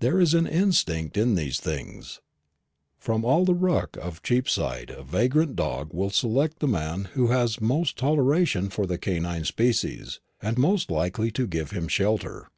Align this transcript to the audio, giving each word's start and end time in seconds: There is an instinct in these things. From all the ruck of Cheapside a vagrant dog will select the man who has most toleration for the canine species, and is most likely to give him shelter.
There 0.00 0.18
is 0.18 0.32
an 0.32 0.46
instinct 0.46 1.18
in 1.18 1.34
these 1.34 1.60
things. 1.60 2.22
From 2.96 3.22
all 3.22 3.44
the 3.44 3.52
ruck 3.52 3.98
of 3.98 4.22
Cheapside 4.22 4.88
a 4.88 5.02
vagrant 5.02 5.56
dog 5.56 5.92
will 5.92 6.08
select 6.08 6.60
the 6.60 6.66
man 6.66 7.10
who 7.12 7.26
has 7.26 7.60
most 7.60 7.98
toleration 7.98 8.70
for 8.70 8.86
the 8.86 8.96
canine 8.96 9.44
species, 9.44 10.20
and 10.40 10.56
is 10.56 10.62
most 10.62 10.90
likely 10.90 11.30
to 11.32 11.46
give 11.46 11.72
him 11.72 11.86
shelter. 11.86 12.48